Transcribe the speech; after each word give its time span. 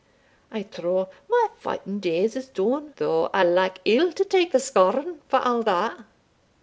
I 0.51 0.63
trow 0.63 1.09
my 1.29 1.49
fighting 1.59 1.99
days 1.99 2.35
is 2.35 2.47
done, 2.47 2.93
though 2.95 3.29
I 3.35 3.43
like 3.43 3.81
ill 3.85 4.11
to 4.13 4.25
take 4.25 4.51
the 4.51 4.59
scorn, 4.59 5.21
for 5.27 5.39
a' 5.45 5.61
that. 5.63 5.99